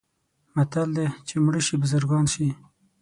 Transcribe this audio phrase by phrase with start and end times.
[0.55, 2.47] متل دی: چې مړه شي بزرګان شي.